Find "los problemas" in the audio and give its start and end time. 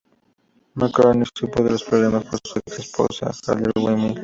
1.69-2.23